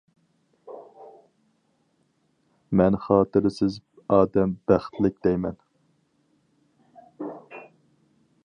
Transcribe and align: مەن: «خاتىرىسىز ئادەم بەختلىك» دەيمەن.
مەن: 2.81 2.97
«خاتىرىسىز 3.03 3.77
ئادەم 4.17 4.57
بەختلىك» 4.73 5.23
دەيمەن. 5.29 5.63